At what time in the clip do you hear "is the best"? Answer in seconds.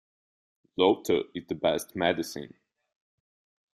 1.35-1.95